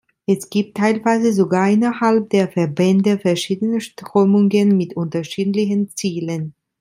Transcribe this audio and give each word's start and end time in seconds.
Es 0.25 0.49
gibt 0.49 0.77
teilweise 0.77 1.31
sogar 1.31 1.69
innerhalb 1.69 2.31
der 2.31 2.47
Verbände 2.49 3.19
verschiedene 3.19 3.81
Strömungen 3.81 4.75
mit 4.75 4.95
unterschiedlichen 4.97 5.95
Zielen. 5.95 6.55